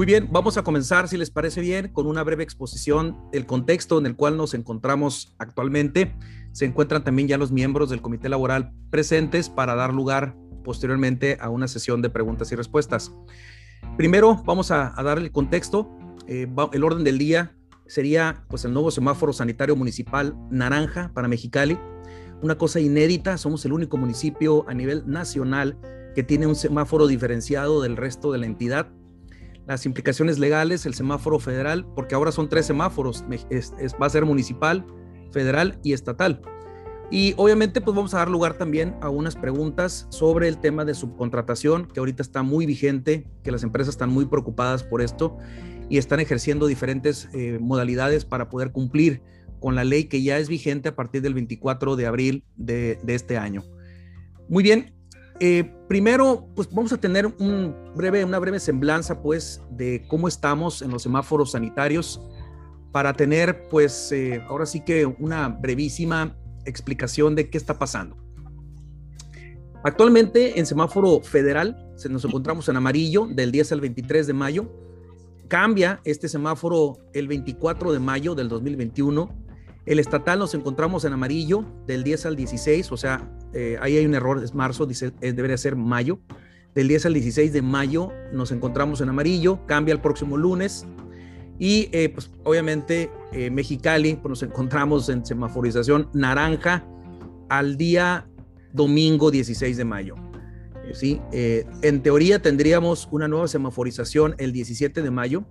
[0.00, 3.98] Muy bien, vamos a comenzar, si les parece bien, con una breve exposición del contexto
[3.98, 6.16] en el cual nos encontramos actualmente.
[6.52, 10.34] Se encuentran también ya los miembros del comité laboral presentes para dar lugar
[10.64, 13.12] posteriormente a una sesión de preguntas y respuestas.
[13.98, 15.94] Primero, vamos a, dar el contexto.
[16.26, 17.54] Eh, el orden del día
[17.86, 21.78] sería pues el nuevo semáforo sanitario municipal naranja para Mexicali.
[22.40, 25.78] Una cosa inédita, somos el único municipio a nivel nacional
[26.14, 28.90] que tiene un semáforo diferenciado del resto de la entidad
[29.70, 34.84] las implicaciones legales, el semáforo federal, porque ahora son tres semáforos, va a ser municipal,
[35.30, 36.42] federal y estatal.
[37.08, 40.94] Y obviamente pues vamos a dar lugar también a unas preguntas sobre el tema de
[40.94, 45.38] subcontratación, que ahorita está muy vigente, que las empresas están muy preocupadas por esto
[45.88, 49.22] y están ejerciendo diferentes eh, modalidades para poder cumplir
[49.60, 53.38] con la ley que ya es vigente a partir del 24 de abril de este
[53.38, 53.62] año.
[54.48, 54.94] Muy bien,
[55.40, 60.82] eh, primero, pues vamos a tener un breve, una breve semblanza, pues, de cómo estamos
[60.82, 62.20] en los semáforos sanitarios
[62.92, 68.16] para tener, pues, eh, ahora sí que una brevísima explicación de qué está pasando.
[69.82, 74.70] Actualmente en semáforo federal nos encontramos en amarillo del 10 al 23 de mayo.
[75.48, 79.49] Cambia este semáforo el 24 de mayo del 2021
[79.86, 84.06] el estatal nos encontramos en amarillo del 10 al 16, o sea, eh, ahí hay
[84.06, 86.20] un error, es marzo, dice, eh, debería ser mayo.
[86.74, 90.86] Del 10 al 16 de mayo nos encontramos en amarillo, cambia el próximo lunes.
[91.58, 93.10] Y eh, pues obviamente
[93.52, 96.86] Mexicali, pues nos encontramos en semaforización naranja
[97.48, 98.26] al día
[98.72, 100.14] domingo 16 de mayo.
[100.92, 101.20] ¿sí?
[101.30, 105.44] en teoría tendríamos una nueva semaforización el 17 de mayo,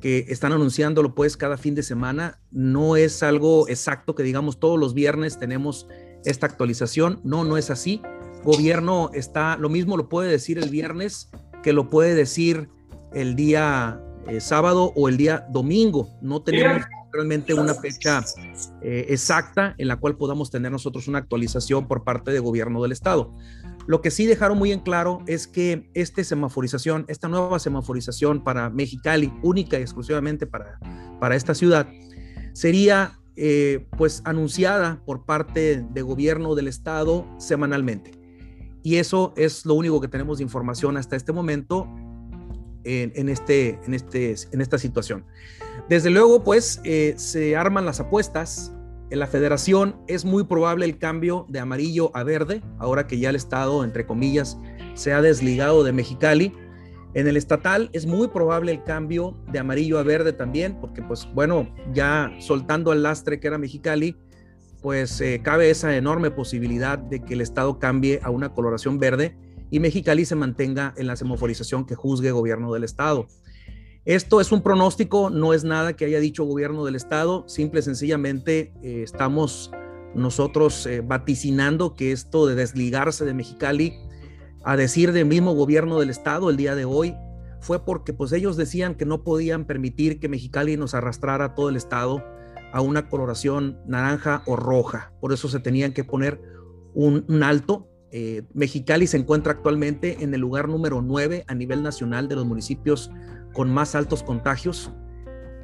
[0.00, 2.40] que están anunciándolo pues cada fin de semana.
[2.50, 5.88] No es algo exacto que digamos todos los viernes tenemos
[6.24, 7.20] esta actualización.
[7.24, 8.02] No, no es así.
[8.44, 11.30] Gobierno está, lo mismo lo puede decir el viernes
[11.62, 12.68] que lo puede decir
[13.12, 16.08] el día eh, sábado o el día domingo.
[16.20, 18.22] No tenemos realmente una fecha
[18.82, 22.92] eh, exacta en la cual podamos tener nosotros una actualización por parte del gobierno del
[22.92, 23.34] estado.
[23.86, 28.68] Lo que sí dejaron muy en claro es que esta semaforización, esta nueva semaforización para
[28.70, 30.78] Mexicali, única y exclusivamente para,
[31.20, 31.88] para esta ciudad,
[32.52, 38.12] sería eh, pues anunciada por parte del gobierno del estado semanalmente.
[38.82, 41.88] Y eso es lo único que tenemos de información hasta este momento
[42.84, 45.24] en, este, en, este, en esta situación.
[45.88, 48.72] Desde luego, pues eh, se arman las apuestas
[49.10, 53.30] en la federación es muy probable el cambio de amarillo a verde, ahora que ya
[53.30, 54.58] el Estado, entre comillas,
[54.94, 56.52] se ha desligado de Mexicali.
[57.14, 61.26] En el estatal es muy probable el cambio de amarillo a verde también, porque pues
[61.34, 64.16] bueno, ya soltando el lastre que era Mexicali,
[64.82, 69.36] pues eh, cabe esa enorme posibilidad de que el Estado cambie a una coloración verde
[69.70, 73.26] y Mexicali se mantenga en la semaforización que juzgue gobierno del Estado.
[74.06, 77.82] Esto es un pronóstico, no es nada que haya dicho gobierno del estado, simple y
[77.82, 79.72] sencillamente eh, estamos
[80.14, 83.94] nosotros eh, vaticinando que esto de desligarse de Mexicali,
[84.62, 87.16] a decir del mismo gobierno del estado el día de hoy,
[87.60, 91.74] fue porque pues ellos decían que no podían permitir que Mexicali nos arrastrara todo el
[91.74, 92.22] estado
[92.72, 96.40] a una coloración naranja o roja, por eso se tenían que poner
[96.94, 97.88] un, alto.
[98.12, 102.46] Eh, Mexicali se encuentra actualmente en el lugar número 9 a nivel nacional de los
[102.46, 103.10] municipios
[103.56, 104.92] con más altos contagios.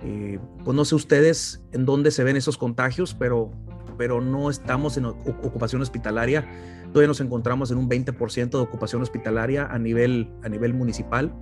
[0.02, 3.52] Eh, pues no sé ustedes en dónde se ven esos contagios, pero,
[3.98, 6.48] pero no estamos en ocupación hospitalaria.
[6.88, 11.34] Todavía nos encontramos en un 20% de ocupación hospitalaria a nivel, a nivel municipal.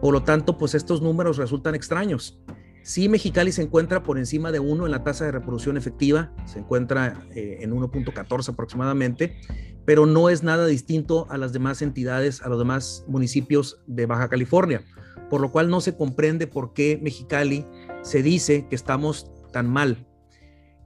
[0.00, 2.42] Por lo tanto, pues estos números resultan extraños.
[2.82, 6.58] Sí, Mexicali se encuentra por encima de 1 en la tasa de reproducción efectiva, se
[6.58, 9.36] encuentra eh, en 1.14 aproximadamente,
[9.84, 14.28] pero no es nada distinto a las demás entidades, a los demás municipios de Baja
[14.28, 14.84] California
[15.32, 17.64] por lo cual no se comprende por qué Mexicali
[18.02, 20.06] se dice que estamos tan mal.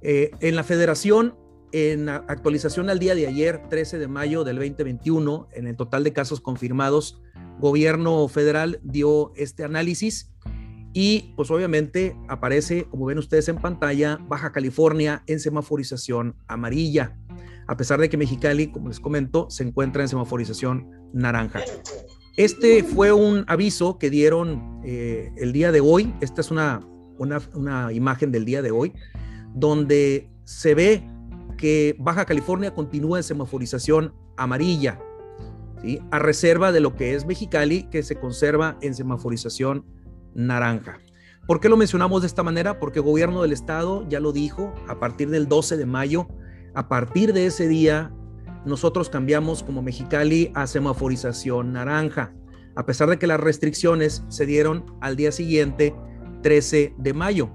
[0.02, 1.36] Eh, en la federación,
[1.72, 6.12] en actualización al día de ayer, 13 de mayo del 2021, en el total de
[6.12, 7.20] casos confirmados,
[7.58, 10.32] gobierno federal dio este análisis
[10.98, 17.18] y pues obviamente aparece, como ven ustedes en pantalla, Baja California en semaforización amarilla,
[17.66, 21.60] a pesar de que Mexicali, como les comento, se encuentra en semaforización naranja.
[22.38, 26.14] Este fue un aviso que dieron eh, el día de hoy.
[26.22, 26.80] Esta es una,
[27.18, 28.94] una, imagen del día de hoy,
[29.54, 31.06] donde se ve
[31.58, 34.98] que Baja California continúa en semaforización amarilla,
[35.82, 36.00] ¿sí?
[36.10, 39.84] a reserva de lo que es Mexicali, que se conserva en semaforización
[40.36, 41.00] naranja.
[41.46, 42.78] ¿Por qué lo mencionamos de esta manera?
[42.78, 46.28] Porque el gobierno del estado ya lo dijo, a partir del 12 de mayo,
[46.74, 48.12] a partir de ese día
[48.64, 52.32] nosotros cambiamos como Mexicali a semaforización naranja.
[52.74, 55.94] a pesar de que las restricciones se dieron al día siguiente,
[56.42, 57.48] 13 de mayo.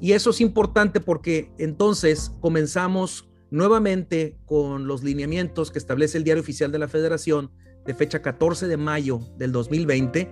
[0.00, 6.42] Y eso es importante porque entonces comenzamos nuevamente con los lineamientos que establece el Diario
[6.42, 7.50] Oficial de la Federación
[7.84, 10.30] de fecha 14 de mayo del 2020,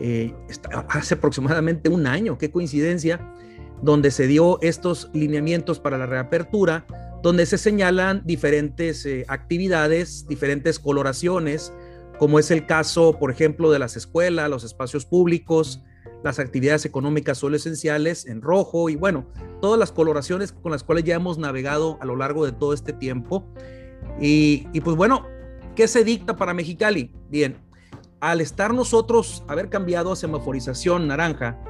[0.00, 0.34] eh,
[0.88, 3.20] hace aproximadamente un año, qué coincidencia,
[3.82, 6.86] donde se dio estos lineamientos para la reapertura,
[7.22, 11.72] donde se señalan diferentes eh, actividades, diferentes coloraciones,
[12.18, 15.82] como es el caso, por ejemplo, de las escuelas, los espacios públicos,
[16.22, 19.26] las actividades económicas solo esenciales en rojo y bueno,
[19.60, 22.92] todas las coloraciones con las cuales ya hemos navegado a lo largo de todo este
[22.92, 23.46] tiempo.
[24.20, 25.26] Y, y pues bueno,
[25.74, 27.12] ¿qué se dicta para Mexicali?
[27.28, 27.56] Bien,
[28.30, 31.60] al estar nosotros, haber cambiado a semaforización naranja,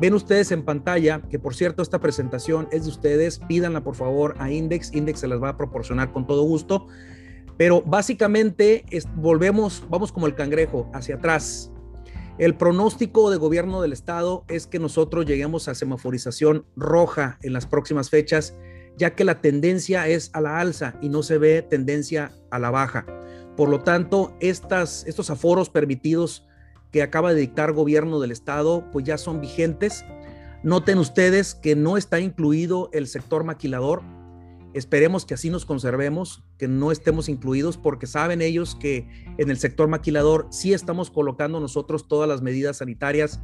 [0.00, 4.34] ven ustedes en pantalla, que por cierto esta presentación es de ustedes, pídanla por favor
[4.38, 6.88] a Index, Index se las va a proporcionar con todo gusto,
[7.56, 8.84] pero básicamente
[9.14, 11.70] volvemos, vamos como el cangrejo, hacia atrás.
[12.38, 17.66] El pronóstico de gobierno del estado es que nosotros lleguemos a semaforización roja en las
[17.66, 18.56] próximas fechas,
[18.96, 22.70] ya que la tendencia es a la alza y no se ve tendencia a la
[22.70, 23.06] baja.
[23.60, 26.46] Por lo tanto, estos aforos permitidos
[26.92, 30.02] que acaba de dictar gobierno del estado, pues ya son vigentes.
[30.62, 34.00] Noten ustedes que no está incluido el sector maquilador,
[34.72, 39.58] Esperemos que así nos conservemos, que no estemos incluidos, porque saben ellos que en el
[39.58, 43.42] sector maquilador sí estamos colocando nosotros todas las medidas sanitarias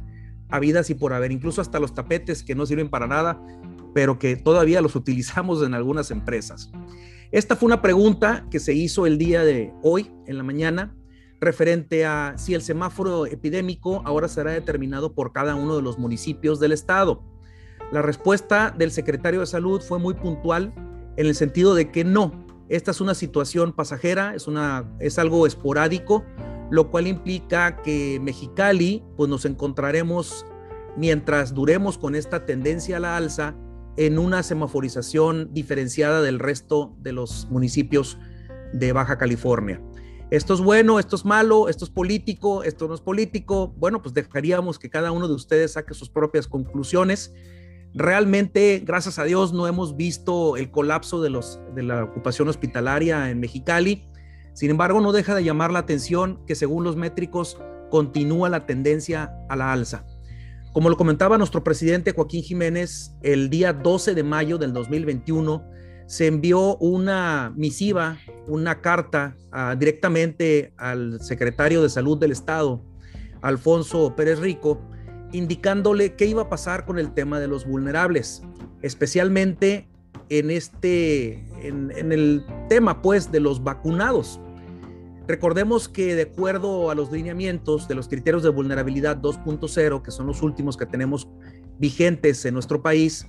[0.49, 3.39] habidas y por haber, incluso hasta los tapetes que no sirven para nada,
[3.93, 6.71] pero que todavía los utilizamos en algunas empresas.
[7.31, 10.95] Esta fue una pregunta que se hizo el día de hoy, en la mañana,
[11.41, 16.59] referente a si el semáforo epidémico ahora será determinado por cada uno de los municipios
[16.59, 17.23] del estado.
[17.91, 20.73] La respuesta del secretario de salud fue muy puntual
[21.17, 25.45] en el sentido de que no, esta es una situación pasajera, es, una, es algo
[25.45, 26.23] esporádico,
[26.71, 30.45] lo cual implica que Mexicali, pues nos encontraremos
[30.95, 33.55] mientras duremos con esta tendencia a la alza
[33.97, 38.17] en una semaforización diferenciada del resto de los municipios
[38.73, 39.81] de Baja California.
[40.29, 43.73] Esto es bueno, esto es malo, esto es político, esto no es político.
[43.77, 47.33] Bueno, pues dejaríamos que cada uno de ustedes saque sus propias conclusiones
[47.93, 51.31] Realmente, gracias a Dios, no hemos visto el colapso de,
[51.81, 54.05] la ocupación hospitalaria en Mexicali.
[54.53, 57.57] Sin embargo, no deja de llamar la atención que según los métricos
[57.89, 60.05] continúa la tendencia a la alza.
[60.77, 65.67] Como lo comentaba nuestro presidente Joaquín Jiménez, el día 12 de mayo del 2021
[66.05, 72.85] se envió una misiva, una carta ah, directamente al secretario de Salud del Estado,
[73.41, 74.79] Alfonso Pérez Rico,
[75.31, 78.43] indicándole qué iba a pasar con el tema de los vulnerables,
[78.83, 79.87] especialmente
[80.29, 84.39] en este, en, el tema pues de los vacunados.
[85.27, 90.27] Recordemos que de acuerdo a los lineamientos de los criterios de vulnerabilidad 2.0, que son
[90.27, 91.27] los últimos que tenemos
[91.77, 93.27] vigentes en nuestro país,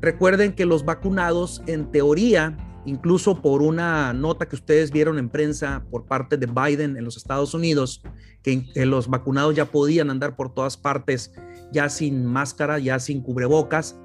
[0.00, 5.84] recuerden que los vacunados en teoría incluso por una nota que ustedes vieron en prensa
[5.90, 8.02] por parte de Biden en los Estados Unidos,
[8.42, 11.32] que, los vacunados ya podían andar por todas partes,
[11.72, 13.98] ya sin máscara, ya sin cubrebocas.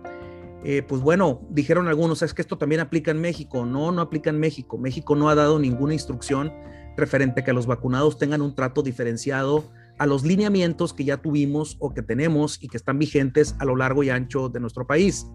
[0.63, 3.65] Eh, pues bueno, dijeron algunos, es que esto también aplica en México.
[3.65, 4.77] No, no aplica en México.
[4.77, 6.51] México no ha dado ninguna instrucción
[6.99, 11.75] referente a que los vacunados tengan un trato diferenciado a los lineamientos que ya tuvimos
[11.79, 15.27] o que tenemos y que están vigentes a lo largo y ancho de nuestro país.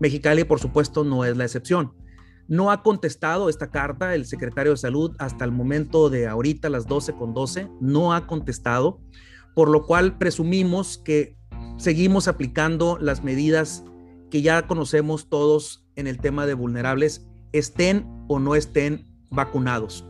[0.00, 1.94] Mexicali, por supuesto, no es la excepción.
[2.48, 6.86] No ha contestado esta carta el secretario de Salud hasta el momento de ahorita, las
[6.86, 9.00] 12 con 12, no ha contestado,
[9.54, 11.36] por lo cual presumimos que
[11.76, 13.84] seguimos aplicando las medidas
[14.30, 20.04] que ya conocemos todos en el tema de vulnerables, estén o no estén vacunados.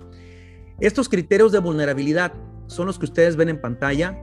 [0.83, 2.35] Estos criterios de vulnerabilidad
[2.67, 4.19] son los que ustedes ven en pantalla.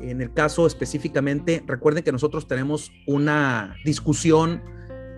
[0.00, 4.62] En el caso específicamente, recuerden que nosotros tenemos una discusión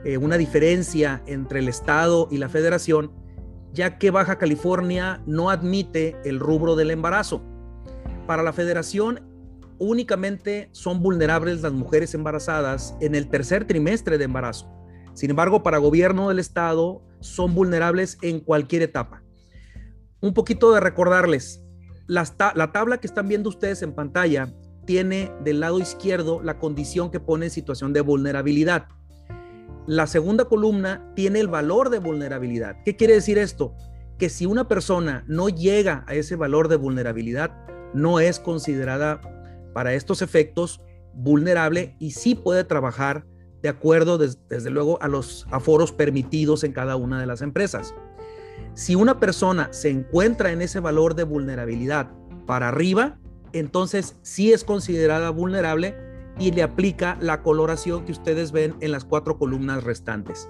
[0.07, 3.11] eh, una diferencia entre el Estado y la Federación,
[3.73, 7.43] ya que Baja California no admite el rubro del embarazo.
[8.26, 9.21] Para la Federación
[9.79, 14.73] únicamente son vulnerables las mujeres embarazadas en el tercer trimestre de embarazo.
[15.12, 19.25] Sin embargo, para gobierno del Estado son vulnerables en cualquier etapa.
[20.20, 21.62] Un poquito de recordarles,
[22.06, 24.52] la, la tabla que están viendo ustedes en pantalla
[24.87, 28.88] tiene del lado izquierdo la condición que pone en situación de vulnerabilidad.
[29.87, 32.76] La segunda columna tiene el valor de vulnerabilidad.
[32.85, 33.75] ¿Qué quiere decir esto?
[34.18, 37.52] Que si una persona no llega a ese valor de vulnerabilidad,
[37.92, 39.20] no es considerada
[39.75, 40.80] para estos efectos
[41.14, 43.26] vulnerable y sí puede trabajar
[43.62, 47.94] de acuerdo, desde luego, a los aforos permitidos en cada una de las empresas.
[48.75, 52.10] Si una persona se encuentra en ese valor de vulnerabilidad
[52.46, 53.18] para arriba,
[53.52, 55.96] entonces sí es considerada vulnerable
[56.38, 60.48] y le aplica la coloración que ustedes ven en las cuatro columnas restantes.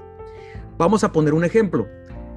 [0.78, 1.86] Vamos a poner un ejemplo.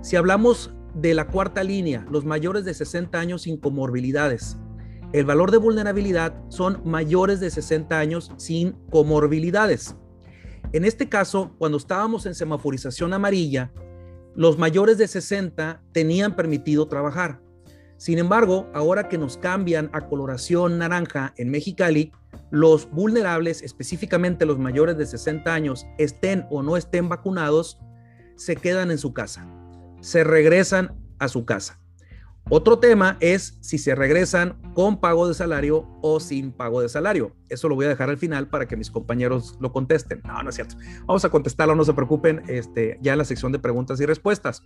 [0.01, 4.57] Si hablamos de la cuarta línea, los mayores de 60 años sin comorbilidades,
[5.11, 9.95] el valor de vulnerabilidad son mayores de 60 años sin comorbilidades.
[10.71, 13.71] En este caso, cuando estábamos en semaforización amarilla,
[14.36, 17.41] los mayores de 60 tenían permitido trabajar.
[17.98, 22.13] Sin embargo, ahora que nos cambian a coloración naranja en Mexicali,
[22.50, 27.77] los vulnerables, específicamente los mayores de 60 años, estén o no estén vacunados,
[28.36, 29.45] se quedan en su casa,
[30.00, 31.79] se regresan a su casa.
[32.51, 37.36] Otro tema es si se regresan con pago de salario o sin pago de salario.
[37.48, 40.24] Eso lo voy a dejar al final para que mis compañeros lo contesten.
[40.25, 40.75] No, no es cierto.
[41.06, 44.63] Vamos a contestarlo, no se preocupen, este, ya en la sección de preguntas y respuestas.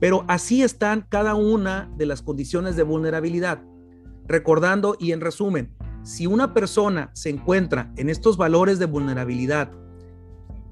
[0.00, 3.62] Pero así están cada una de las condiciones de vulnerabilidad.
[4.26, 9.70] Recordando y en resumen, si una persona se encuentra en estos valores de vulnerabilidad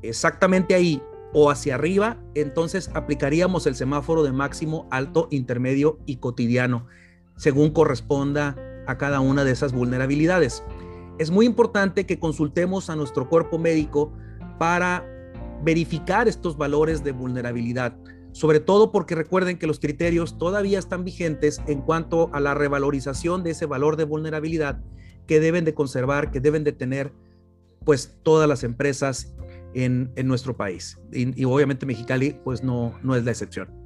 [0.02, 1.00] exactamente ahí
[1.32, 6.86] o hacia arriba, entonces aplicaríamos el semáforo de máximo, alto, intermedio y cotidiano,
[7.36, 10.62] según corresponda a cada una de esas vulnerabilidades.
[11.18, 14.12] Es muy importante que consultemos a nuestro cuerpo médico
[14.58, 15.06] para
[15.62, 17.96] verificar estos valores de vulnerabilidad,
[18.32, 23.42] sobre todo porque recuerden que los criterios todavía están vigentes en cuanto a la revalorización
[23.42, 24.82] de ese valor de vulnerabilidad
[25.26, 27.12] que deben de conservar, que deben de tener
[27.84, 29.34] pues todas las empresas
[29.74, 30.98] en, nuestro país.
[31.12, 33.81] Y, y obviamente Mexicali pues no, no es la excepción.